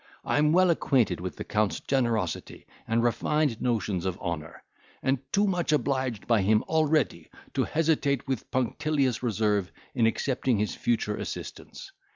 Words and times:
I 0.25 0.39
am 0.39 0.51
well 0.51 0.71
acquainted 0.71 1.21
with 1.21 1.35
the 1.35 1.43
Count's 1.43 1.79
generosity 1.79 2.65
and 2.87 3.03
refined 3.03 3.61
notions 3.61 4.03
of 4.03 4.17
honour; 4.17 4.63
and 5.03 5.19
too 5.31 5.45
much 5.45 5.71
obliged 5.71 6.25
by 6.25 6.41
him 6.41 6.63
already, 6.63 7.29
to 7.53 7.65
hesitate 7.65 8.27
with 8.27 8.49
punctilious 8.49 9.21
reserve 9.21 9.71
in 9.93 10.07
accepting 10.07 10.57
his 10.57 10.73
future 10.73 11.17
assistance. 11.17 11.91